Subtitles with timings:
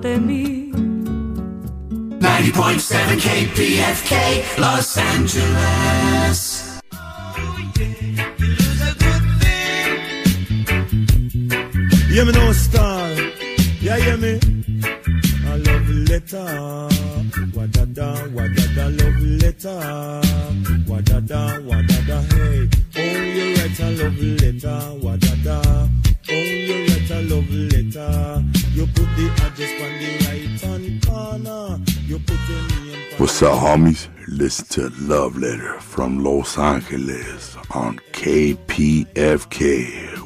[0.00, 0.70] ante mí.
[2.20, 6.66] 90.7 KPFK, Los Angeles.
[12.10, 13.10] Yeah, me know star.
[13.80, 14.40] Yeah, hear me.
[15.46, 16.88] A love letter.
[17.54, 19.80] Wadada, wadada, love letter.
[20.86, 22.68] Wadada, wadada, hey.
[22.96, 24.80] Oh, you write a love letter.
[25.04, 25.88] Wadada.
[26.28, 28.59] Oh, you write a love letter.
[28.74, 31.80] You put the address on the right hand corner.
[32.06, 32.94] You put your name.
[32.94, 34.08] on- What's up, homies?
[34.28, 39.52] Listen to Love Letter from Los Angeles on KPFK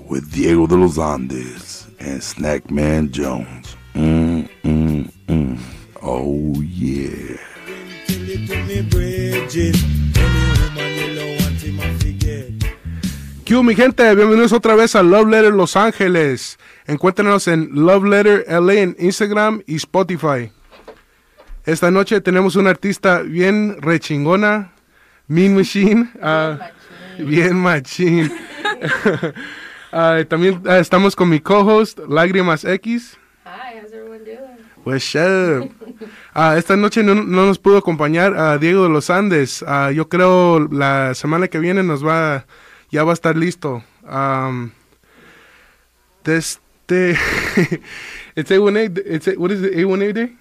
[0.09, 3.77] with Diego de los Andes and Snackman Jones.
[3.95, 5.59] Mm, mm, mm.
[6.03, 7.39] Oh, yeah.
[13.45, 14.15] ¿Qué mi gente?
[14.15, 16.59] Bienvenidos otra vez a Love Letter Los Ángeles.
[16.87, 20.51] Encuéntrenos en Love Letter LA en Instagram y Spotify.
[21.67, 24.73] Esta noche tenemos una artista bien rechingona,
[25.29, 26.11] Mean Machine.
[26.23, 26.71] ah,
[27.19, 28.33] bien machín.
[29.97, 33.17] Ah, también ah, estamos con mi co-host, Lágrimas X.
[33.45, 34.59] Hi, how's everyone doing?
[34.85, 35.71] What's up?
[36.57, 39.65] Esta noche no, no nos pudo acompañar a Diego de los Andes.
[39.95, 42.45] Yo creo la semana que viene nos va,
[42.95, 43.83] ya va a estar listo.
[44.09, 44.71] Um,
[46.25, 47.17] este,
[48.37, 50.33] it's A18, it's a, what is it, A18 day?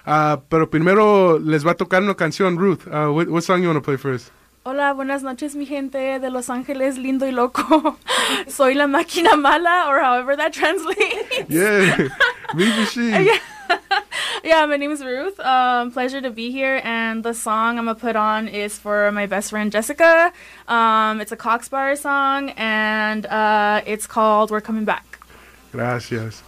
[0.06, 2.80] Ah, pero primero les va a tocar una canción, Ruth.
[2.92, 4.30] Ah, what, what song you want to play first?
[4.66, 7.98] Hola, buenas noches, mi gente de Los Ángeles, lindo y loco.
[8.48, 11.48] Soy la máquina mala, or however that translates.
[11.48, 12.08] Yeah,
[12.54, 13.28] Mean Machine.
[14.42, 15.38] yeah, my name is Ruth.
[15.40, 16.80] Um, pleasure to be here.
[16.82, 20.32] And the song I'm gonna put on is for my best friend Jessica.
[20.66, 25.18] Um, it's a Cock Sparrer song, and uh, it's called "We're Coming Back."
[25.72, 26.42] Gracias.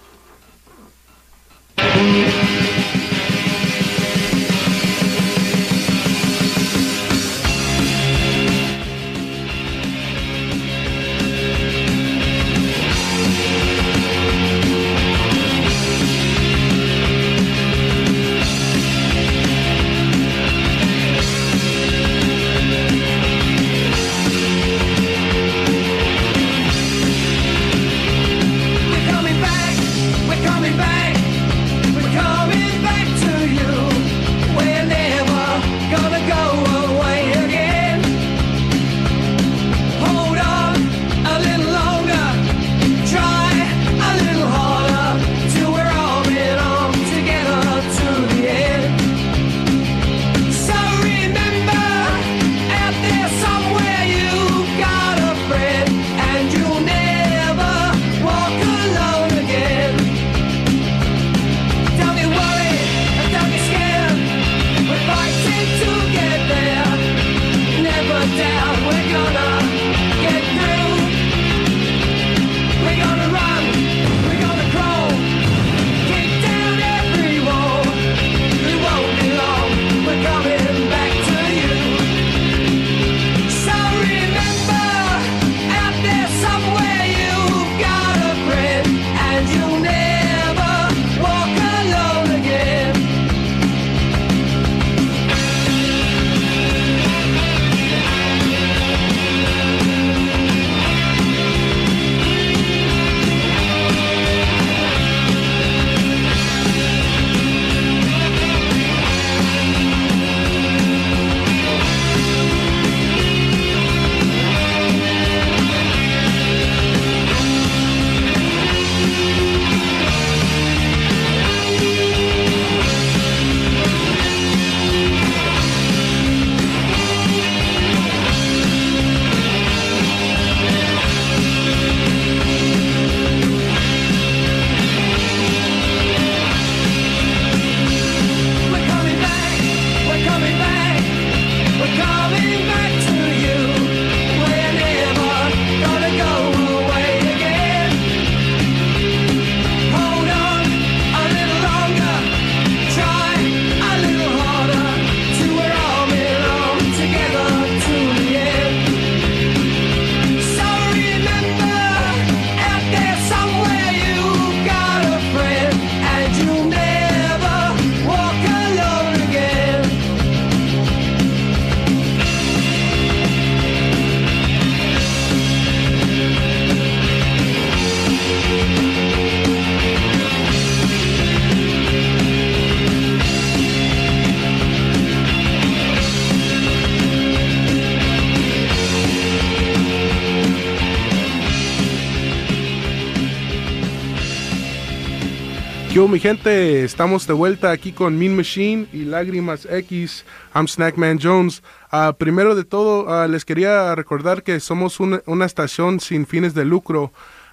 [195.96, 196.84] ¿Qué mi gente?
[196.84, 200.26] Estamos de vuelta aquí con Mean Machine y Lágrimas X.
[200.54, 201.62] I'm Snackman Jones.
[201.90, 206.52] Ah, primero de todo, ah, les quería recordar que somos una, una estación sin fines
[206.52, 207.12] de lucro.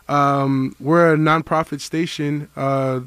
[0.10, 2.50] Um, we're a non-profit station.
[2.58, 3.00] Uh,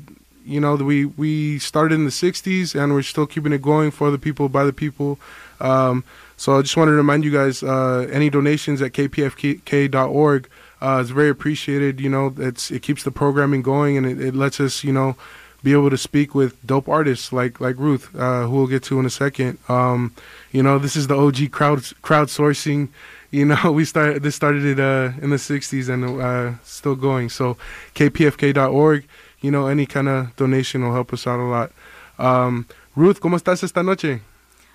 [0.47, 4.11] you know, we we started in the '60s and we're still keeping it going for
[4.11, 5.19] the people, by the people.
[5.61, 6.03] Um,
[6.39, 10.49] so I just wanted to remind you guys, uh, any donations at kpfk.org
[10.87, 12.01] uh, is very appreciated.
[12.01, 15.17] You know, it's it keeps the programming going and it, it lets us, you know,
[15.63, 19.01] be able to speak with dope artists like like Ruth, uh, who we'll get to
[19.01, 19.59] in a second.
[19.69, 20.15] Um,
[20.53, 22.89] you know, this is the OG crowd crowdsourcing.
[23.33, 27.31] You know, we started this started it uh, in the '60s and uh, still going.
[27.31, 27.57] So,
[27.95, 29.05] kpfk.org.
[29.41, 31.73] You know, any kind of donation will help us out a lot.
[32.19, 34.21] Um, Ruth, ¿cómo estás esta noche?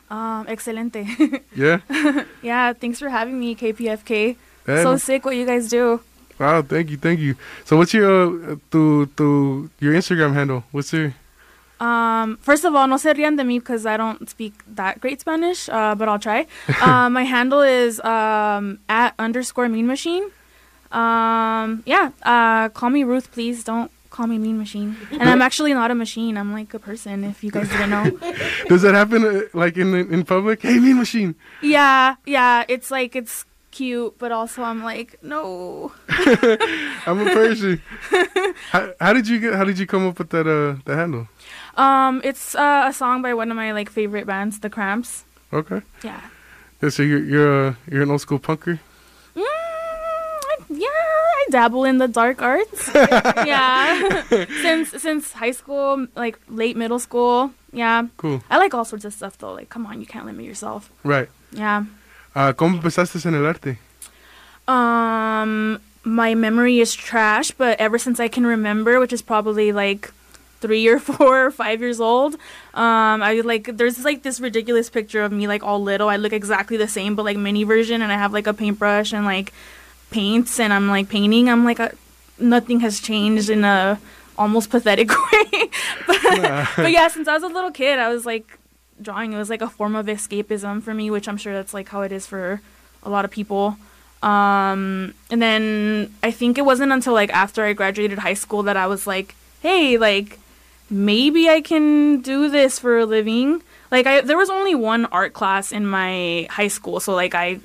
[0.09, 1.07] Um, excelente.
[1.55, 1.79] Yeah.
[2.43, 4.35] yeah, thanks for having me, KPFK.
[4.65, 6.01] So sick what you guys do.
[6.39, 7.35] Wow, thank you, thank you.
[7.65, 10.63] So, what's your uh, tu, your Instagram handle?
[10.71, 11.13] What's your
[11.81, 15.19] Um, first of all, no se rían de mí because I don't speak that great
[15.19, 16.45] Spanish, uh, but I'll try.
[16.81, 20.29] um, my handle is um, at underscore mean machine.
[20.91, 23.63] Um, yeah, uh, call me Ruth, please.
[23.63, 24.95] Don't call me mean machine.
[25.11, 26.37] And I'm actually not a machine.
[26.37, 27.23] I'm like a person.
[27.23, 28.11] If you guys didn't know.
[28.69, 30.61] Does that happen uh, like in in public?
[30.61, 31.33] Hey, Mean Machine.
[31.63, 32.63] yeah, yeah.
[32.67, 35.91] It's like it's cute, but also I'm like no.
[37.07, 37.81] I'm a person.
[38.71, 39.53] how, how did you get?
[39.55, 41.27] How did you come up with that uh the handle?
[41.75, 45.23] Um, it's uh, a song by one of my like favorite bands, The Cramps.
[45.53, 45.81] Okay.
[46.03, 46.21] Yeah.
[46.81, 48.79] Yeah, so you're you're uh, you're an old school punker.
[49.35, 52.89] Mm, I- yeah, I dabble in the dark arts.
[52.95, 54.23] yeah,
[54.61, 57.51] since since high school, like late middle school.
[57.73, 58.43] Yeah, Cool.
[58.49, 59.53] I like all sorts of stuff though.
[59.53, 60.89] Like, come on, you can't limit yourself.
[61.03, 61.29] Right.
[61.53, 61.85] Yeah.
[62.35, 63.77] Uh, ¿Cómo empezaste en el arte?
[64.67, 70.11] Um, my memory is trash, but ever since I can remember, which is probably like
[70.61, 72.35] three or four or five years old,
[72.73, 76.07] um, I like there's like this ridiculous picture of me like all little.
[76.07, 79.11] I look exactly the same, but like mini version, and I have like a paintbrush
[79.13, 79.51] and like
[80.09, 81.49] paints, and I'm like painting.
[81.49, 81.91] I'm like a,
[82.39, 83.99] nothing has changed in a
[84.37, 85.69] almost pathetic way.
[86.07, 88.57] but, but yeah, since I was a little kid, I was like
[89.01, 89.33] drawing.
[89.33, 92.01] It was like a form of escapism for me, which I'm sure that's like how
[92.01, 92.61] it is for
[93.03, 93.77] a lot of people.
[94.21, 98.77] Um, and then I think it wasn't until like after I graduated high school that
[98.77, 100.39] I was like, hey, like
[100.89, 103.63] maybe I can do this for a living.
[103.89, 107.59] Like I there was only one art class in my high school, so like I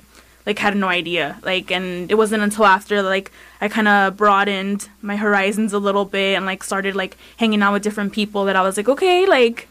[0.45, 1.37] like had no idea.
[1.43, 3.31] Like and it wasn't until after like
[3.61, 7.73] I kind of broadened my horizons a little bit and like started like hanging out
[7.73, 9.67] with different people that I was like, okay, like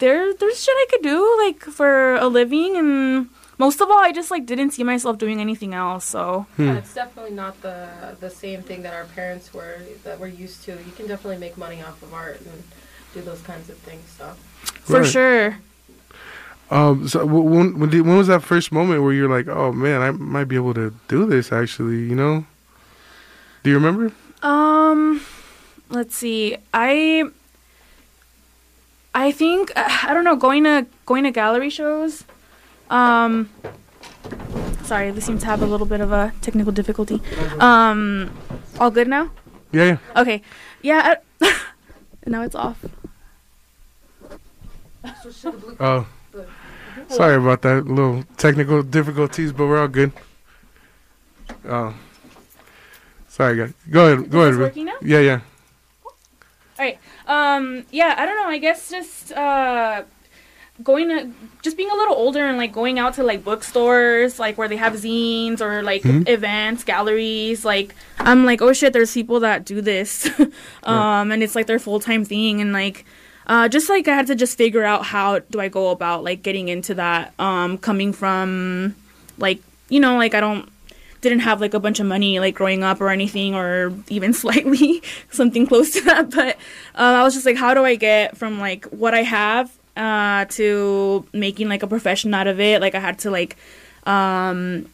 [0.00, 3.28] there there's shit I could do like for a living and
[3.58, 6.06] most of all I just like didn't see myself doing anything else.
[6.06, 10.28] So Yeah, it's definitely not the the same thing that our parents were that we're
[10.28, 10.72] used to.
[10.72, 12.62] You can definitely make money off of art and
[13.14, 14.08] do those kinds of things.
[14.18, 14.34] So
[14.82, 15.58] for sure.
[16.70, 20.00] Um, so when when, did, when was that first moment where you're like, oh man,
[20.02, 22.08] I might be able to do this actually?
[22.08, 22.46] You know?
[23.62, 24.12] Do you remember?
[24.42, 25.20] Um,
[25.90, 26.56] let's see.
[26.72, 27.28] I
[29.14, 30.36] I think I don't know.
[30.36, 32.24] Going to going to gallery shows.
[32.90, 33.50] Um,
[34.82, 37.20] sorry, this seems to have a little bit of a technical difficulty.
[37.58, 38.36] Um,
[38.78, 39.30] all good now.
[39.72, 39.98] Yeah, yeah.
[40.16, 40.42] Okay.
[40.82, 41.16] Yeah.
[41.40, 41.60] I,
[42.26, 42.84] now it's off.
[45.78, 46.06] Oh,
[47.08, 47.86] sorry about that.
[47.86, 50.12] Little technical difficulties, but we're all good.
[51.66, 51.94] Oh,
[53.28, 53.72] sorry, guys.
[53.90, 54.30] Go ahead.
[54.30, 54.60] Go Is ahead.
[54.60, 54.96] working now?
[55.02, 55.40] Yeah, yeah.
[56.80, 56.98] All right.
[57.26, 57.84] Um.
[57.90, 58.14] Yeah.
[58.16, 58.48] I don't know.
[58.48, 60.02] I guess just uh,
[60.82, 64.56] going to just being a little older and like going out to like bookstores, like
[64.56, 66.26] where they have zines or like Mhm.
[66.26, 67.66] events, galleries.
[67.66, 70.26] Like I'm like, oh shit, there's people that do this,
[70.84, 73.04] um, and it's like their full time thing, and like.
[73.46, 76.40] Uh, just like I had to just figure out how do I go about like
[76.44, 77.34] getting into that.
[77.40, 78.94] Um, coming from
[79.38, 79.58] like
[79.88, 80.68] you know like I don't
[81.20, 85.02] didn't have like a bunch of money like growing up or anything or even slightly
[85.30, 86.56] something close to that but
[86.94, 90.44] uh, i was just like how do i get from like what i have uh,
[90.46, 92.80] to making like a profession out of it?
[92.80, 93.56] Like i had to like
[94.06, 94.88] um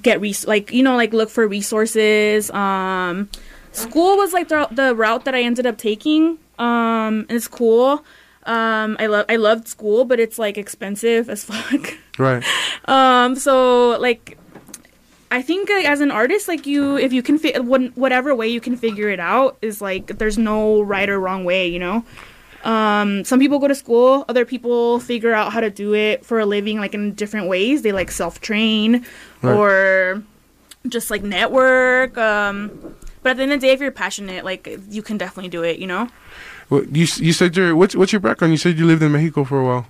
[0.00, 3.28] get res- like you know like look for resources um
[3.72, 8.04] school was like the, the route that i ended up taking um it's cool
[8.44, 11.94] um i love i loved school but it's like expensive as fuck.
[12.18, 12.44] Right.
[12.84, 14.38] um so like
[15.30, 18.60] i think like, as an artist like you if you can fi- whatever way you
[18.60, 22.04] can figure it out is like there's no right or wrong way you know
[22.64, 26.38] um some people go to school other people figure out how to do it for
[26.40, 29.04] a living like in different ways they like self-train
[29.42, 29.54] Right.
[29.56, 30.22] or
[30.88, 32.70] just like network um
[33.22, 35.64] But at the end of the day, if you're passionate, like you can definitely do
[35.66, 35.82] it.
[35.82, 36.06] You know.
[36.70, 38.54] Well, you you said your what's what's your background?
[38.54, 39.84] You said you lived in Mexico for a while.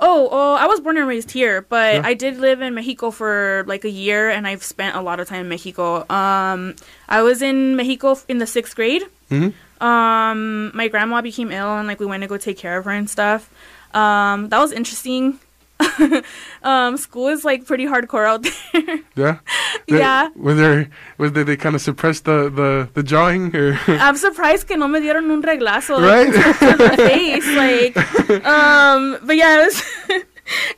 [0.00, 2.02] Oh, oh, I was born and raised here, but Yeah.
[2.04, 5.28] I did live in Mexico for like a year, and I've spent a lot of
[5.28, 6.04] time in Mexico.
[6.10, 6.74] Um,
[7.08, 9.04] I was in Mexico in the sixth grade.
[9.30, 9.52] Mhm.
[9.80, 12.90] Um, my grandma became ill, and like we went to go take care of her
[12.92, 13.48] and stuff.
[13.94, 15.38] Um, that was interesting.
[16.62, 19.00] um, school is like pretty hardcore out there.
[19.14, 19.38] Yeah.
[19.88, 20.30] Yeah.
[20.34, 23.54] Were there was they, they kind of suppress the the the drawing?
[23.54, 26.26] or I'm surprised que no me dieron un reglazo right?
[26.26, 27.46] like, the face.
[27.54, 29.84] Like, um, but yeah, it was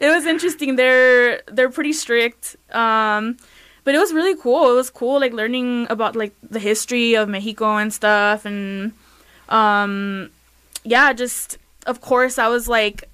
[0.00, 0.76] it was interesting.
[0.76, 2.56] They're they're pretty strict.
[2.70, 3.38] Um,
[3.84, 4.72] but it was really cool.
[4.72, 8.92] It was cool, like learning about like the history of Mexico and stuff, and
[9.48, 10.28] um,
[10.84, 13.08] yeah, just of course I was like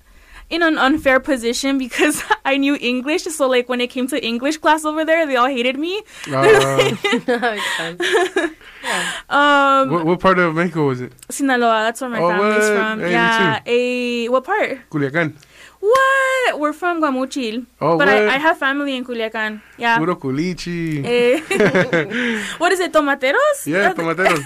[0.50, 3.24] in an unfair position because I knew English.
[3.24, 6.02] So like when it came to English class over there, they all hated me.
[6.30, 6.42] Uh,
[6.76, 8.54] Makes.
[9.28, 11.12] Um, what, what part of Mexico was it?
[11.30, 12.76] Sinaloa, that's where my Oh, family's what?
[12.78, 13.00] from.
[13.00, 13.60] Hey, yeah.
[13.64, 14.78] A what part?
[14.90, 15.34] Culiacan.
[15.80, 16.60] What?
[16.60, 17.66] We're from Guamuchil.
[17.80, 18.28] Oh, but I, what?
[18.34, 19.60] I have family in Culiacan.
[19.76, 19.98] Yeah.
[19.98, 21.04] Puro culichi.
[21.04, 21.40] Eh,
[22.58, 22.92] what is it?
[22.92, 23.66] Tomateros?
[23.66, 24.44] yeah, tomateros.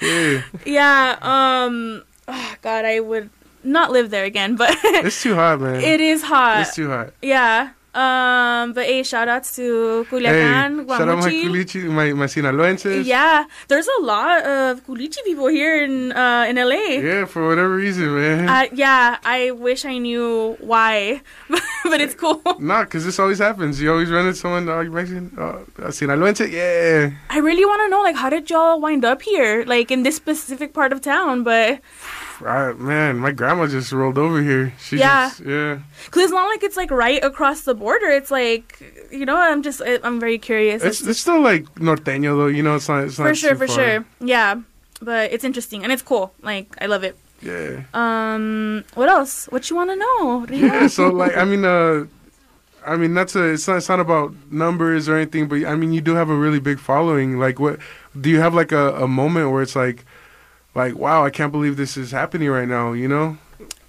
[0.00, 1.16] yeah, Yeah.
[1.22, 2.02] Um.
[2.28, 3.30] oh, God, I would
[3.66, 4.70] not live there again, but
[5.04, 5.80] it's too hot, man.
[5.80, 6.60] it is hot.
[6.62, 7.12] It's too hot.
[7.22, 7.70] yeah.
[7.96, 8.74] Um.
[8.74, 11.44] But hey, shout outs to Hey, Culiacan, shout out my Guamuchil.
[11.48, 13.06] culichi, my my Sinaloenses.
[13.06, 17.00] Yeah, there's a lot of culichi people here in uh in LA.
[17.00, 18.48] Yeah, for whatever reason, man.
[18.50, 21.22] Uh, yeah, I wish I knew why,
[21.88, 22.42] but it's cool.
[22.60, 23.80] Nah, cause this always happens.
[23.80, 27.12] You always run into someone, oh, you Mexican, oh, uh, Sinaloense, yeah.
[27.30, 30.16] I really want to know, like, how did y'all wind up here, like in this
[30.16, 31.44] specific part of town?
[31.44, 31.80] But
[32.44, 34.72] I, man, my grandma just rolled over here.
[34.80, 35.28] She Yeah.
[35.28, 35.78] just, yeah.
[36.10, 38.06] cause it's not like it's like right across the border.
[38.08, 40.82] It's like, you know, I'm just, I'm very curious.
[40.82, 42.76] It's it's still like norteño though, you know.
[42.76, 43.04] It's not.
[43.04, 43.76] It's not for sure, for far.
[43.76, 44.56] sure, yeah.
[45.00, 46.32] But it's interesting and it's cool.
[46.42, 47.16] Like, I love it.
[47.42, 47.82] Yeah.
[47.92, 49.46] Um, what else?
[49.52, 50.46] What you want to know?
[50.56, 50.86] Yeah.
[50.88, 52.06] So like, I mean, uh,
[52.86, 53.44] I mean, that's a.
[53.52, 53.76] It's not.
[53.78, 56.78] It's not about numbers or anything, but I mean, you do have a really big
[56.78, 57.38] following.
[57.38, 57.78] Like, what
[58.18, 60.04] do you have like a, a moment where it's like,
[60.76, 62.92] like, wow, I can't believe this is happening right now.
[62.92, 63.38] You know?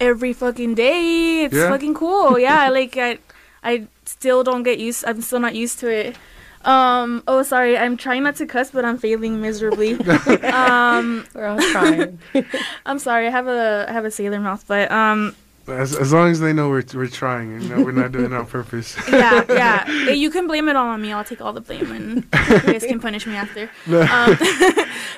[0.00, 1.68] Every fucking day, it's Yeah?
[1.70, 2.38] fucking cool.
[2.48, 3.18] Yeah, like I,
[3.62, 5.04] I still don't get used.
[5.06, 6.16] I'm still not used to it.
[6.64, 7.22] Um.
[7.28, 7.78] Oh, sorry.
[7.78, 9.94] I'm trying not to cuss, but I'm failing miserably.
[10.50, 11.24] um.
[11.34, 12.18] We're all trying.
[12.86, 13.28] I'm sorry.
[13.28, 15.36] I have a I have a sailor mouth, but um.
[15.68, 18.46] As as long as they know we're we're trying and we're not doing it on
[18.46, 18.96] purpose.
[19.08, 20.10] Yeah, yeah.
[20.24, 21.12] You can blame it all on me.
[21.12, 23.68] I'll take all the blame, and you guys can punish me after.
[23.88, 24.38] Um,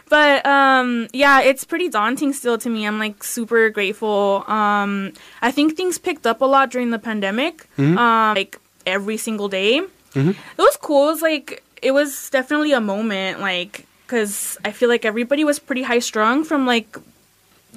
[0.09, 2.87] but um, yeah, it's pretty daunting still to me.
[2.87, 4.45] I'm like super grateful.
[4.49, 7.67] Um, I think things picked up a lot during the pandemic.
[7.79, 7.97] Mhm.
[7.97, 9.83] Um, like every single day.
[10.15, 10.31] Mhm.
[10.31, 11.09] It was cool.
[11.09, 15.59] It was like it was definitely a moment, like because I feel like everybody was
[15.61, 16.97] pretty high strung from like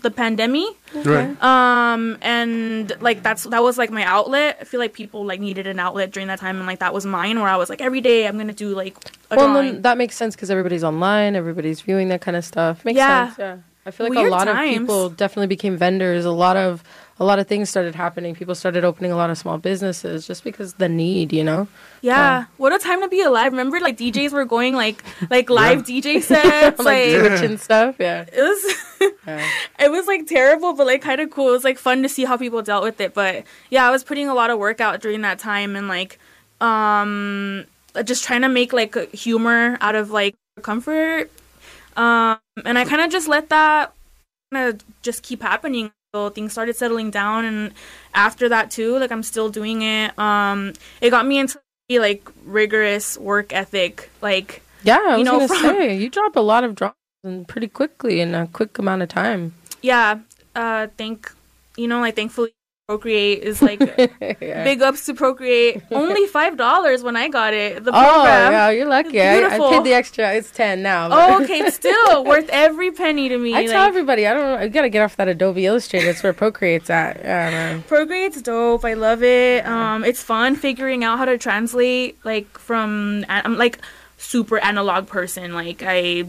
[0.04, 0.70] the pandemic
[1.04, 1.42] Right.
[1.42, 5.66] um and like that's that was like my outlet i feel like people like needed
[5.66, 8.02] an outlet during that time and like that was mine where i was like every
[8.02, 8.96] day i'm gonna do like
[9.32, 12.86] a well, then that makes sense because everybody's online, everybody's viewing that kind of stuff.
[12.86, 13.28] Makes Yeah.
[13.30, 13.40] sense.
[13.40, 13.58] Yeah.
[13.88, 14.76] I feel like Weird a lot times.
[14.76, 16.24] of people definitely became vendors.
[16.24, 16.84] A lot of
[17.20, 18.34] a lot of things started happening.
[18.34, 21.68] People started opening a lot of small businesses just because the need, you know.
[22.02, 25.84] yeah what a time to be alive remember like djs were going like like live
[25.84, 27.96] dj sets like like and stuff.
[27.98, 28.26] Yeah.
[28.32, 29.48] it was yeah.
[29.80, 32.26] it was like terrible but like kind of cool it was like fun to see
[32.26, 35.00] how people dealt with it but yeah i was putting a lot of work out
[35.00, 36.20] during that time and like
[36.60, 37.66] um
[38.04, 41.32] just trying to make like humor out of like comfort
[41.96, 43.94] um and i kind of just let that
[44.52, 47.74] kind of just keep happening until things started settling down and
[48.14, 53.18] after that too like i'm still doing it um it got me into like rigorous
[53.18, 56.64] work ethic like Yeah, I was You know, gonna from- say you drop a lot
[56.64, 59.54] of drops and pretty quickly in a quick amount of time.
[59.82, 60.20] yeah
[60.56, 61.32] uh thank
[61.78, 62.52] you know like thankfully
[62.94, 63.80] procreate is like
[64.22, 64.64] Yeah.
[64.64, 68.48] big ups to procreate only five dollars when i got it the program.
[68.48, 69.20] Oh, yeah, you're lucky.
[69.22, 70.34] I, I paid the extra.
[70.34, 71.10] It's ten now.
[71.10, 74.44] but- oh okay still worth every penny to me I like, tell everybody, I don't
[74.44, 74.58] know.
[74.58, 76.10] I gotta get off that Adobe Illustrator.
[76.10, 77.18] It's where Procreate's at.
[77.18, 77.82] Yeah.
[77.88, 78.86] Procreate's dope.
[78.86, 79.66] I love it.
[79.66, 83.80] Um, it's fun figuring out how to translate like from I'm like
[84.18, 85.54] super analog person.
[85.54, 86.26] Like I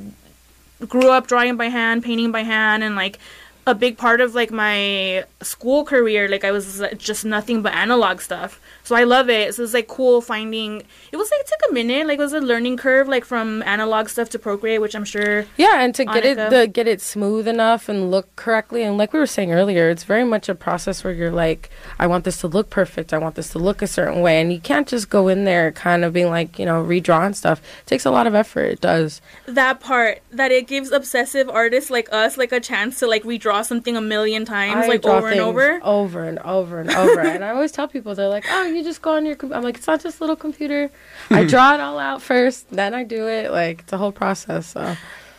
[0.88, 3.18] grew up drawing by hand, painting by hand, and like
[3.66, 6.28] a big part of like my school career.
[6.28, 8.60] Like I was just nothing but analog stuff.
[8.84, 9.54] So I love it.
[9.54, 10.82] So it's like cool finding.
[11.10, 12.06] It was like it took a minute.
[12.06, 15.46] Like it was a learning curve, like from analog stuff to Procreate, which I'm sure.
[15.56, 19.12] Yeah, and to get it the get it smooth enough and look correctly, and like
[19.12, 22.38] we were saying earlier, it's very much a process where you're like, I want this
[22.42, 23.12] to look perfect.
[23.12, 25.72] I want this to look a certain way, and you can't just go in there
[25.72, 27.60] kind of being like, you know, redrawing stuff.
[27.80, 28.66] It takes a lot of effort.
[28.66, 29.20] It does.
[29.46, 33.64] that part that it gives obsessive artists like us like a chance to like redraw
[33.64, 37.20] something a million times I like over and over over and over and over.
[37.20, 39.52] and I always tell people, they're like, "Oh, you just go on your." Com-.
[39.52, 40.90] I'm like, "It's not just a little computer.
[41.30, 43.50] I draw it all out first, then I do it.
[43.50, 44.96] Like it's a whole process." So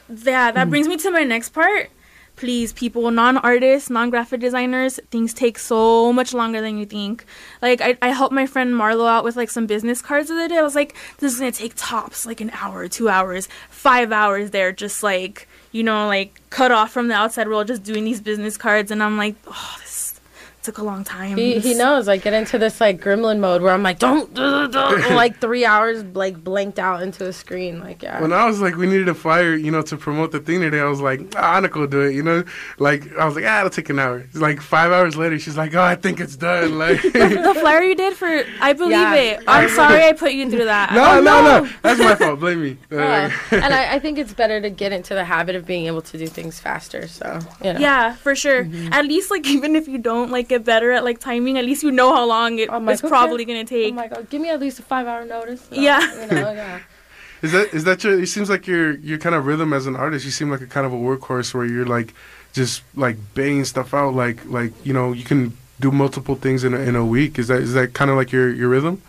[0.10, 0.70] yeah that hmm.
[0.70, 1.90] brings me to my next part
[2.36, 7.26] please people non-artists non-graphic designers things take so much longer than you think
[7.62, 10.50] like I, I helped my friend marlo out with like some business cards the other
[10.50, 14.12] day i was like this is gonna take tops like an hour two hours five
[14.12, 18.04] hours there just like you know like cut off from the outside world just doing
[18.04, 19.85] these business cards and i'm like oh this
[20.66, 22.08] took a long time he, he knows.
[22.08, 25.64] I get into this like gremlin mode where I'm like, "Don't," don't, don't," like three
[25.66, 27.80] hours like blanked out into a screen.
[27.80, 28.22] Like yeah.
[28.22, 30.80] When I was like, we needed a flyer, you know, to promote the thing today,
[30.80, 32.44] I was like, ah, Annika will do it, you know?
[32.80, 34.20] Like, I was like, ah, it'll take an hour.
[34.20, 36.78] It's like five hours later, she's like, oh, I think it's done.
[36.86, 39.14] Like, the flyer you did for I believe Yeah.
[39.16, 39.44] it.
[39.48, 40.94] I'm sorry I put you through that.
[40.94, 42.40] no, Oh, no, no, That's my fault.
[42.46, 42.78] Blame me.
[42.92, 43.32] Uh, Yeah.
[43.52, 46.18] and I, I think it's better to get into the habit of being able to
[46.18, 47.08] do things faster.
[47.08, 47.80] So you know.
[47.80, 48.66] Yeah, for sure.
[48.66, 48.94] Mm-hmm.
[48.94, 51.84] At least like even if you don't like get better at like timing, at least
[51.84, 53.10] you know how long it, I'm like, it's okay.
[53.10, 53.94] probably gonna take.
[53.94, 55.62] Oh my god, give me at least a five hour notice.
[55.70, 56.00] So, Yeah.
[56.02, 56.80] You know, yeah.
[57.42, 58.20] Is that is that your?
[58.20, 60.26] It seems like your your kind of rhythm as an artist.
[60.26, 62.14] You seem like a kind of a workhorse where you're like
[62.54, 64.16] just like banging stuff out.
[64.16, 67.38] Like like you know you can do multiple things in a, in a week.
[67.38, 69.02] Is that is that kind of like your your rhythm?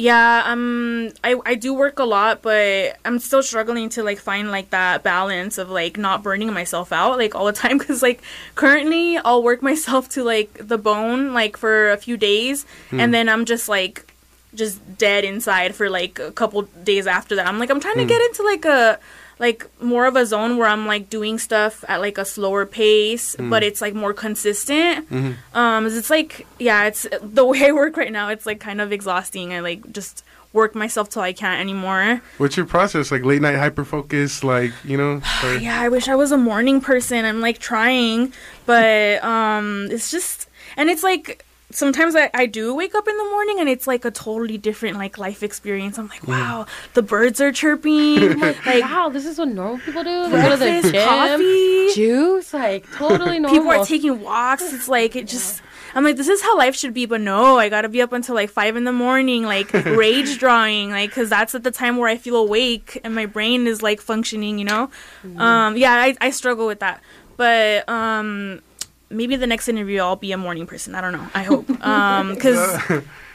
[0.00, 4.50] Yeah, um, I I do work a lot, but I'm still struggling to like find
[4.50, 7.78] like that balance of like not burning myself out like all the time.
[7.78, 8.22] Cause like
[8.54, 13.28] currently I'll work myself to like the bone like for a few days, and then
[13.28, 14.10] I'm just like
[14.54, 17.46] just dead inside for like a couple days after that.
[17.46, 18.98] I'm like I'm trying to get into like a
[19.40, 23.34] like more of a zone where I'm like doing stuff at like a slower pace,
[23.40, 25.10] but it's like more consistent.
[25.10, 28.28] Um, 'cause it's like yeah, it's the way I work right now.
[28.28, 29.52] It's like kind of exhausting.
[29.52, 30.22] I like just
[30.52, 32.20] work myself till I can't anymore.
[32.38, 33.10] What's your process?
[33.10, 34.44] Like late night hyper focus?
[34.44, 35.22] Like you know?
[35.44, 37.24] or- Yeah, I wish I was a morning person.
[37.24, 38.32] I'm like trying,
[38.66, 43.24] but um, it's just and it's like sometimes I, I do wake up in the
[43.24, 45.98] morning and it's like a totally different like life experience.
[45.98, 48.38] I'm like, wow, the birds are chirping.
[48.40, 50.28] like wow, this is what normal people do.
[50.28, 51.94] They go to the gym, coffee.
[51.94, 53.50] juice, like totally normal.
[53.58, 54.72] People are taking walks.
[54.72, 55.62] It's like it just.
[55.92, 58.36] I'm like, this is how life should be, but no, I gotta be up until
[58.36, 62.08] like five in the morning, like rage drawing, like, cause that's at the time where
[62.08, 64.88] I feel awake and my brain is like functioning, you know.
[65.36, 67.02] Um, yeah, I, I struggle with that,
[67.36, 68.60] but um,
[69.10, 70.94] maybe the next interview I'll be a morning person.
[70.94, 71.26] I don't know.
[71.34, 72.56] I hope, um, cause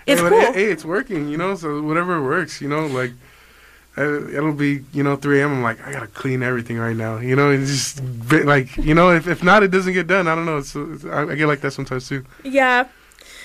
[0.06, 0.54] it's Hey, but, cool.
[0.54, 1.56] Hey, it's working, you know.
[1.56, 3.12] So whatever works, you know, like
[3.98, 5.54] uh, it'll be, you know, 3 a.m.
[5.54, 7.50] I'm like, I gotta clean everything right now, you know.
[7.52, 10.28] It's just ve- like, you know, if, if not, it doesn't get done.
[10.28, 10.58] I don't know.
[10.58, 12.26] It's, it's, I, I get like that sometimes too.
[12.44, 12.88] Yeah.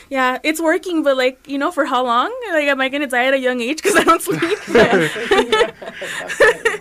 [0.08, 2.34] Yeah, it's working, but like, you know, for how long?
[2.50, 4.42] Like, am I gonna die at a young age because I don't sleep?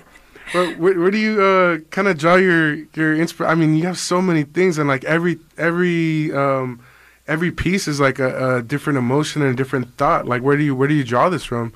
[0.52, 3.52] Where, where do you uh, kind of draw your your inspiration?
[3.52, 6.80] I mean, you have so many things, and like every every um,
[7.28, 10.28] every piece is like a, a different emotion and a different thought.
[10.28, 11.74] Like, where do you where do you draw this from?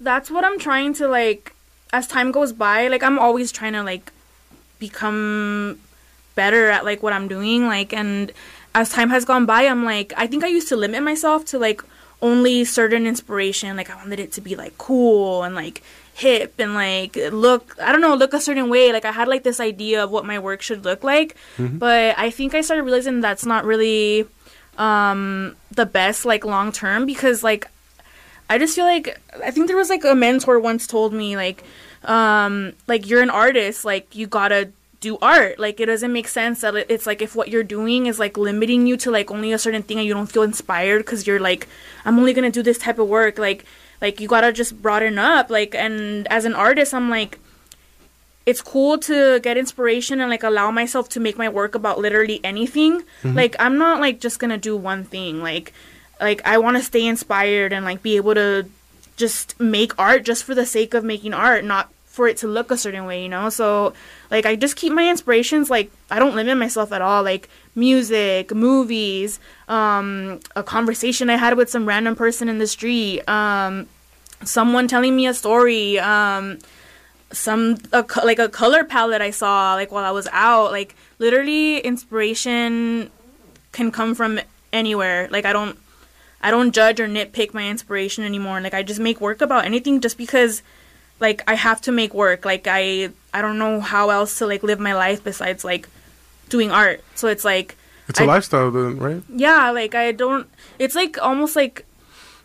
[0.00, 1.54] that's what I'm trying to like
[1.92, 4.12] as time goes by, like I'm always trying to like
[4.78, 5.80] become
[6.34, 8.30] better at like what I'm doing like and
[8.74, 11.58] as time has gone by, I'm like I think I used to limit myself to
[11.58, 11.82] like
[12.20, 15.82] only certain inspiration, like I wanted it to be like cool and like
[16.18, 18.92] hip and like look I don't know, look a certain way.
[18.92, 21.36] Like I had like this idea of what my work should look like,
[21.78, 24.26] but I think I started realizing that's not really
[24.76, 27.68] um the best like long term because like
[28.50, 31.62] I just feel like I think there was like a mentor once told me like
[32.04, 35.58] um like you're an artist like you gotta do art.
[35.60, 38.86] Like it doesn't make sense that it's like if what you're doing is like limiting
[38.86, 41.68] you to like only a certain thing and you don't feel inspired because you're like
[42.04, 43.38] i'm only gonna do this type of work.
[43.38, 43.64] Like
[44.00, 47.38] like you gotta just broaden up like and as an artist i'm like
[48.48, 52.40] it's cool to get inspiration and like allow myself to make my work about literally
[52.42, 53.02] anything.
[53.22, 53.34] Mm-hmm.
[53.36, 55.42] Like i'm not like just gonna do one thing.
[55.42, 55.74] Like
[56.18, 58.64] like i want to stay inspired and like be able to
[59.18, 62.70] just make art just for the sake of making art not for it to look
[62.70, 63.50] a certain way you know?
[63.50, 63.92] So
[64.30, 67.22] like i just keep my inspirations like i don't limit myself at all.
[67.22, 69.38] Like music movies
[69.68, 73.86] um a conversation i had with some random person in the street um
[74.44, 76.58] someone telling me a story um
[77.32, 80.70] some a, like a color palette I saw like while I was out.
[80.72, 83.10] Like literally, inspiration
[83.72, 84.40] can come from
[84.72, 85.28] anywhere.
[85.30, 85.78] Like I don't
[86.40, 88.60] I don't judge or nitpick my inspiration anymore.
[88.60, 90.62] Like I just make work about anything just because
[91.20, 92.44] like I have to make work.
[92.44, 95.88] Like I I don't know how else to like live my life besides like
[96.48, 97.02] doing art.
[97.14, 97.76] So it's like
[98.08, 99.22] It's a I- lifestyle, then, right?
[99.28, 100.46] yeah, like I don't.
[100.78, 101.84] It's like almost like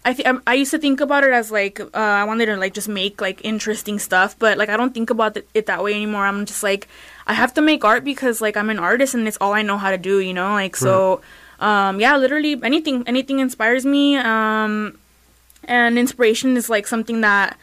[0.06, 2.74] I th- I used to think about it as like uh, I wanted to like
[2.74, 5.94] just make like interesting stuff, but like I don't think about it, it that way
[5.96, 6.26] anymore.
[6.26, 6.88] I'm just like
[7.26, 9.78] I have to make art because like I'm an artist and it's all I know
[9.78, 10.52] how to do, you know.
[10.52, 11.22] Like so,
[11.64, 14.18] um, yeah, literally anything anything inspires me.
[14.18, 15.00] Um,
[15.64, 17.56] and inspiration is like something that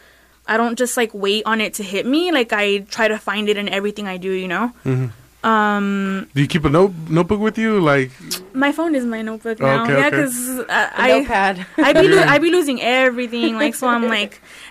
[0.48, 2.32] I don't just like wait on it to hit me.
[2.32, 4.72] Like I try to find it in everything I do, you know.
[5.42, 7.80] Um, Do you keep a note notebook with you?
[7.80, 8.10] Like,
[8.52, 9.84] my phone is my notebook now.
[9.84, 10.66] Okay, yeah, because The
[11.00, 11.66] I notepad.
[11.78, 13.54] I be lo- I be losing everything.
[13.56, 14.40] Like so, I'm like,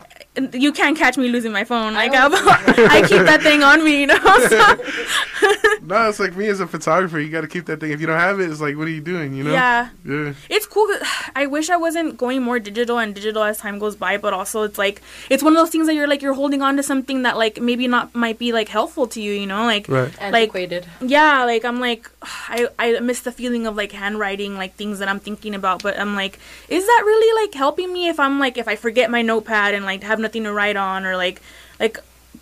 [0.53, 1.93] you can't catch me losing my phone.
[1.93, 4.17] Like I, I keep that thing on me, you know.
[4.49, 7.19] So, no, it's like me as a photographer.
[7.19, 7.91] You got to keep that thing.
[7.91, 9.33] If you don't have it, it's like, what are you doing?
[9.33, 9.51] You know?
[9.51, 10.33] yeah, Yeah.
[10.49, 10.87] it's cool.
[11.35, 14.63] I wish I wasn't going more digital and digital as time goes by, but also
[14.63, 17.23] it's like it's one of those things that you're like you're holding on to something
[17.23, 19.87] that like maybe not might be like helpful to you, you know, like.
[19.87, 20.11] Right.
[20.21, 20.85] Antiquated.
[21.01, 25.07] Yeah, like I'm like I I miss the feeling of like handwriting like things that
[25.07, 28.57] I'm thinking about, but I'm like is that really like helping me if I'm like
[28.57, 31.41] if I forget my notepad and like have nothing to write on or like
[31.79, 31.99] like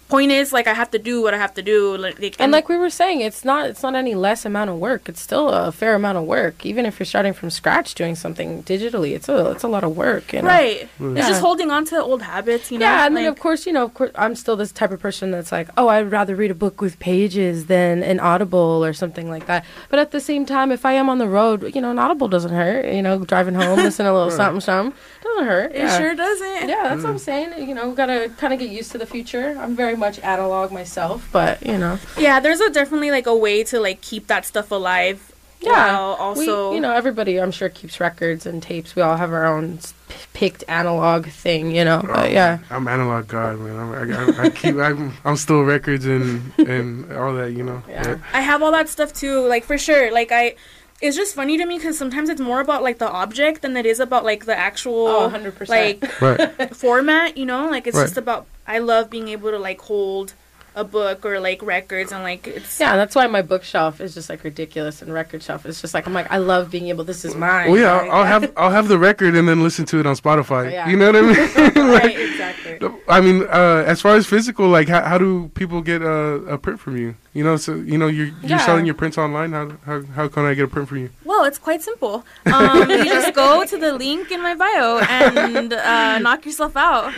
[0.07, 2.51] point is like I have to do what I have to do like, like And
[2.51, 5.09] like we were saying, it's not it's not any less amount of work.
[5.09, 6.65] It's still a fair amount of work.
[6.65, 9.95] Even if you're starting from scratch doing something digitally, it's a it's a lot of
[9.95, 10.33] work.
[10.33, 10.47] You know?
[10.47, 11.17] right mm.
[11.17, 11.29] it's Yeah.
[11.29, 12.85] just holding on to old habits, you know.
[12.85, 15.31] Yeah, and then of course, you know, of course, I'm still this type of person
[15.31, 19.29] that's like, oh, I'd rather read a book with pages than an Audible or something
[19.29, 19.65] like that.
[19.89, 22.27] But at the same time, if I am on the road, you know, an Audible
[22.27, 22.85] doesn't hurt.
[22.93, 25.71] You know, driving home, listen to a little something, something doesn't hurt.
[25.73, 25.97] it yeah.
[25.97, 26.69] sure doesn't.
[26.69, 27.13] Yeah, that's what mm.
[27.13, 27.67] I'm saying.
[27.67, 29.57] You know, gotta kind of get used to the future.
[29.59, 33.63] I'm very much analog myself, but you know, Yeah, there's a definitely like a way
[33.65, 35.33] to like keep that stuff alive.
[35.59, 35.71] yeah.
[35.91, 38.95] while also we, you know, everybody I'm sure keeps records and tapes.
[38.95, 42.01] We all have our own s- p- picked analog thing, you know.
[42.05, 43.75] But oh, yeah, I'm analog god, man.
[43.75, 44.75] I'm, I, I, I keep.
[44.87, 47.53] I'm, I'm still records and and all that.
[47.53, 47.81] You know.
[47.89, 48.19] Yeah.
[48.33, 50.11] I have all that stuff too, like for sure.
[50.11, 50.55] Like I,
[51.01, 53.85] it's just funny to me because sometimes it's more about like the object than it
[53.85, 55.69] is about like the actual Oh, 100%.
[55.69, 56.75] like Right.
[56.75, 57.37] format.
[57.37, 58.03] You know, like it's Right.
[58.03, 58.47] just about.
[58.67, 60.33] I love being able to like hold
[60.75, 62.79] a book or like records and like it's.
[62.79, 66.05] Yeah, that's why my bookshelf is just like ridiculous, and record shelf is just like
[66.05, 67.03] I'm like I love being able.
[67.03, 67.71] This is mine.
[67.71, 70.05] Well, yeah, like- I'll, I'll have I'll have the record and then listen to it
[70.05, 70.71] on Spotify.
[70.71, 70.87] Yeah.
[70.89, 71.71] You know what I mean?
[71.97, 72.89] Right, exactly.
[73.07, 76.57] I mean, uh, as far as physical, like how, how do people get a, a
[76.59, 77.15] print from you?
[77.37, 78.65] You know, so you know you're you're Yeah.
[78.67, 79.51] selling your prints online.
[79.57, 81.09] How, how how can I get a print from you?
[81.29, 82.15] Well, it's quite simple.
[82.57, 87.13] Um, you just go to the link in my bio and uh, knock yourself out.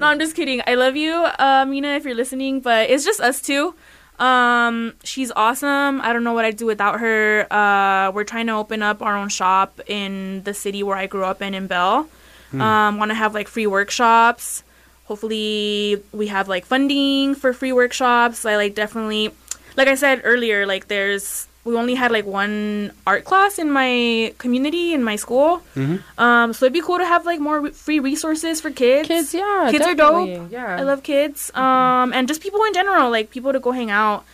[0.00, 0.62] no, I'm just kidding.
[0.66, 2.60] I love you, uh, Mina, if you're listening.
[2.60, 3.74] But it's just us two.
[4.18, 6.00] Um, she's awesome.
[6.00, 7.46] I don't know what I'd do without her.
[7.52, 11.24] Uh, we're trying to open up our own shop in the city where I grew
[11.24, 12.08] up in, in Bell.
[12.52, 14.62] Um, want to have like free workshops.
[15.04, 18.44] Hopefully, we have like funding for free workshops.
[18.44, 19.32] I like definitely,
[19.76, 24.34] like I said earlier, like there's we only had like one art class in my
[24.38, 25.62] community in my school.
[26.18, 29.06] Um, so it'd be cool to have like more re- free resources for kids.
[29.08, 30.50] Kids, yeah, kids are dope.
[30.50, 31.50] Yeah, I love kids.
[31.54, 34.24] Um, and just people in general, like people to go hang out.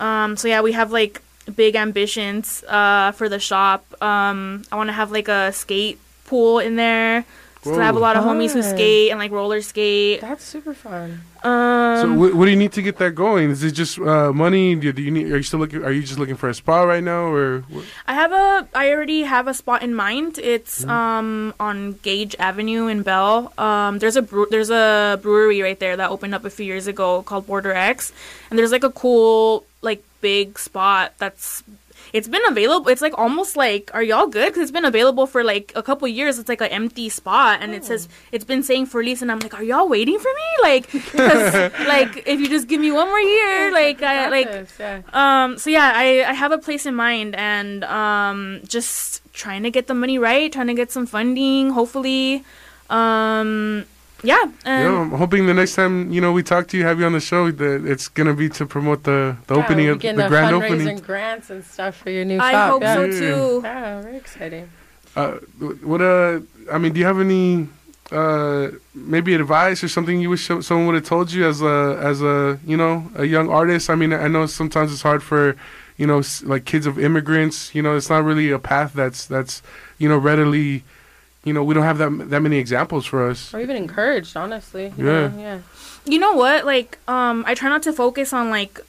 [0.00, 1.20] Um, so yeah, we have like
[1.54, 3.84] big ambitions uh, for the shop.
[4.02, 7.24] Um, I want to have like a skate pool in there.
[7.62, 10.20] So I have a lot of homies who skate and like roller skate.
[10.20, 11.20] That's super fun.
[11.42, 13.50] Um, So what, what do you need to get that going?
[13.50, 14.74] Is it just uh, money?
[14.76, 15.30] Do, do you need?
[15.32, 15.84] Are you still looking?
[15.84, 17.84] Are you just looking for a spot right now, or what?
[18.06, 20.38] I have a I already have a spot in mind.
[20.38, 20.90] It's Mm-hmm.
[20.90, 23.52] um on Gage Avenue in Bell.
[23.58, 26.86] Um there's a brew- there's a brewery right there that opened up a few years
[26.86, 28.12] ago called Border X.
[28.50, 31.62] And there's like a cool like big spot that's
[32.12, 32.88] it's been available.
[32.88, 34.48] It's like almost like, are y'all good?
[34.48, 36.38] Because it's been available for like a couple years.
[36.38, 39.22] It's like an empty spot, and it says it's been saying for lease.
[39.22, 40.48] And I'm like, are y'all waiting for me?
[40.62, 40.94] Like,
[41.86, 45.02] like if you just give me one more year, like I like yeah.
[45.12, 49.70] um, so yeah, I, I have a place in mind and um, just trying to
[49.70, 52.44] get the money right, trying to get some funding, hopefully.
[52.90, 53.86] Um,
[54.22, 56.98] yeah, and Yeah, I'm hoping the next time you know we talk to you, have
[56.98, 59.92] you on the show, that it's gonna be to promote the, the Yeah, opening we're
[59.92, 60.98] of the getting a grand fundraising opening.
[60.98, 62.70] grants and stuff for your new I shop.
[62.72, 62.94] hope yeah.
[62.94, 63.60] so too.
[63.64, 64.68] Yeah, very exciting.
[65.16, 65.32] Uh,
[65.82, 66.40] what uh,
[66.72, 67.68] I mean, do you have any
[68.10, 72.22] uh maybe advice or something you wish someone would have told you as a as
[72.22, 73.88] a you know a young artist?
[73.90, 75.56] I mean, I know sometimes it's hard for
[75.96, 77.74] you know like kids of immigrants.
[77.74, 79.62] You know, it's not really a path that's that's
[79.98, 80.84] you know readily.
[81.44, 83.54] You know, we don't have that that many examples for us.
[83.54, 84.92] Or even encouraged, honestly.
[84.96, 85.28] you Yeah.
[85.28, 85.58] know, yeah.
[86.04, 86.64] You know what?
[86.66, 88.80] Like, um, I try not to focus on like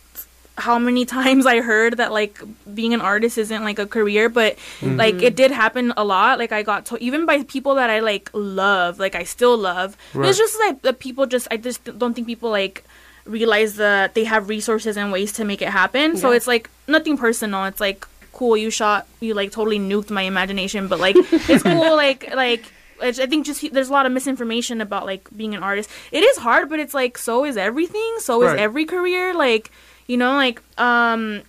[0.58, 2.42] how many times I heard that like
[2.74, 6.40] being an artist isn't like a career, but like it did happen a lot.
[6.40, 9.96] Like I got to even by people that I like love, like I still love.
[10.14, 10.28] Right.
[10.30, 12.84] It's just like the people just I just don't think people like
[13.26, 16.18] realize that they have resources and ways to make it happen.
[16.18, 17.64] So it's like nothing personal.
[17.66, 18.06] It's like
[18.40, 22.64] cool you shot you like totally nuked my imagination, but like it's cool like like
[23.02, 25.90] I think just there's a lot of misinformation about like being an artist.
[26.12, 28.16] It is hard, but it's like so is everything.
[28.20, 29.34] So is every career.
[29.34, 29.72] Like
[30.08, 31.42] you know, like um,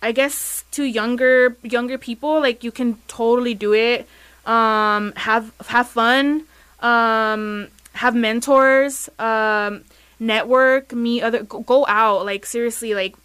[0.00, 4.06] I guess to younger younger people, like you can totally do it.
[4.46, 6.46] Um, have have fun.
[6.80, 9.10] Um, have mentors.
[9.18, 9.82] Um,
[10.18, 10.92] network.
[10.92, 11.42] Meet other.
[11.42, 12.24] Go, go out.
[12.24, 13.17] Like seriously, like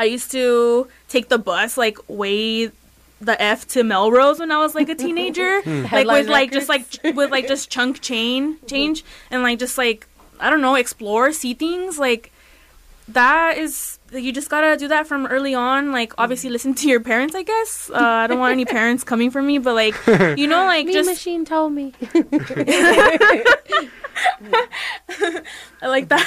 [0.00, 2.70] I used to take the bus like way
[3.20, 5.60] the F to Melrose when I was like a teenager.
[5.60, 5.84] Hmm.
[5.92, 7.12] like with like just like records.
[7.12, 8.66] ch- with like just chunk chain mm-hmm.
[8.66, 10.06] change and like just like
[10.40, 12.32] I don't know, explore, see things like
[13.08, 15.92] that is you just gotta do that from early on.
[15.92, 16.54] Like obviously mm-hmm.
[16.54, 17.90] listen to your parents, I guess.
[17.92, 19.94] Uh, I don't want any parents coming for me, but like
[20.38, 21.92] you know, like Me just machine told me.
[25.82, 26.26] I like that.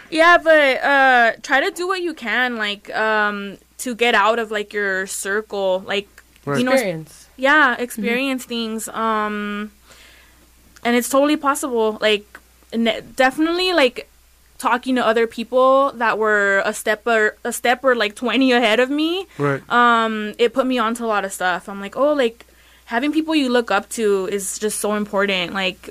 [0.10, 4.50] yeah, but uh try to do what you can, like, um, to get out of
[4.50, 5.84] like your circle.
[5.86, 6.08] Like
[6.44, 6.58] Right.
[6.58, 7.28] you know Experience.
[7.36, 8.88] yeah, experience things.
[8.88, 9.72] Um
[10.84, 11.98] and it's totally possible.
[12.00, 12.24] Like
[12.72, 14.08] ne- definitely like
[14.58, 18.80] talking to other people that were a step or a step or like 20 ahead
[18.80, 19.60] of me Right.
[19.68, 22.46] um it put me onto a lot of stuff i'm like oh like
[22.86, 25.90] having people you look up to is just so important like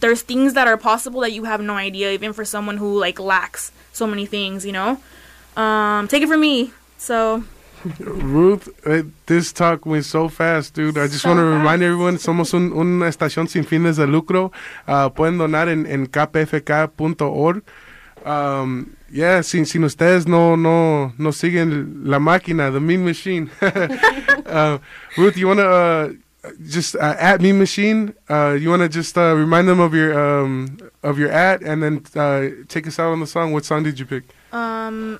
[0.00, 3.18] there's things that are possible that you have no idea even for someone who like
[3.18, 4.98] lacks so many things you know
[5.56, 7.42] um take it from me so
[7.98, 10.96] Ruth, eh, this talk went so fast, dude.
[10.96, 14.52] I just So want to remind everyone, somos un- una estación sin fines de lucro.
[14.86, 17.62] Ah, pueden donar en, en kpfk.org.
[18.24, 23.50] Um, yeah, sin, sin ustedes no, no, no siguen la máquina, the mean machine.
[23.60, 24.78] uh,
[25.18, 26.08] Ruth, you want to uh,
[26.66, 28.14] just uh, at mean machine?
[28.28, 31.82] Uh, you want to just uh, remind them of your um, of your at, and
[31.82, 33.52] then uh, take us out on the song.
[33.52, 34.24] What song did you pick?
[34.52, 35.18] Um,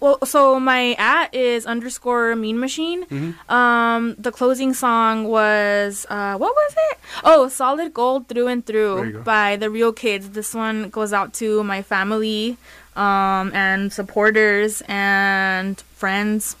[0.00, 3.04] well, so my at is underscore mean machine.
[3.06, 3.52] Mm-hmm.
[3.52, 6.98] Um, the closing song was uh, what was it?
[7.22, 10.30] Oh, solid gold through and through by the real kids.
[10.30, 12.56] This one goes out to my family,
[12.96, 16.56] um, and supporters and friends.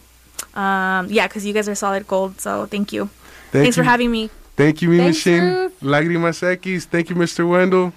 [0.54, 2.40] Um, yeah, because you guys are solid gold.
[2.40, 3.08] So thank you.
[3.50, 3.82] Thank Thanks you.
[3.82, 4.30] for having me.
[4.56, 5.42] Thank you, Mean Thanks, Machine.
[5.42, 5.80] Ruth.
[5.80, 6.84] Lágrimas X.
[6.84, 7.48] Thank you, Mr.
[7.48, 7.92] Wendell.